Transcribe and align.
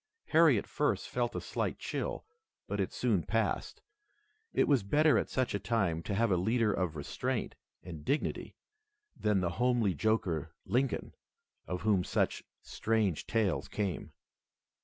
Harry 0.29 0.57
at 0.57 0.65
first 0.65 1.07
felt 1.07 1.35
a 1.35 1.39
slight 1.39 1.77
chill, 1.77 2.25
but 2.67 2.79
it 2.79 2.91
soon 2.91 3.21
passed. 3.21 3.83
It 4.51 4.67
was 4.67 4.81
better 4.81 5.15
at 5.19 5.29
such 5.29 5.53
a 5.53 5.59
time 5.59 6.01
to 6.01 6.15
have 6.15 6.31
a 6.31 6.37
leader 6.37 6.73
of 6.73 6.95
restraint 6.95 7.53
and 7.83 8.03
dignity 8.03 8.55
than 9.15 9.41
the 9.41 9.51
homely 9.61 9.93
joker, 9.93 10.55
Lincoln, 10.65 11.13
of 11.67 11.81
whom 11.83 12.03
such 12.03 12.41
strange 12.63 13.27
tales 13.27 13.67
came. 13.67 14.11